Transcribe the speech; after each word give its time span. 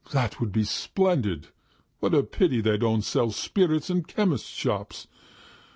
"That 0.13 0.39
would 0.39 0.51
be 0.51 0.63
splendid. 0.63 1.49
What 1.99 2.15
a 2.15 2.23
pity 2.23 2.59
they 2.59 2.75
don't 2.75 3.03
sell 3.03 3.29
spirits 3.29 3.87
in 3.91 4.01
chemist's 4.05 4.49
shops! 4.49 5.05